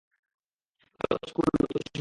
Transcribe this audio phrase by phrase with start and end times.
[1.01, 1.89] নতুন স্কুল, নতুন শহর।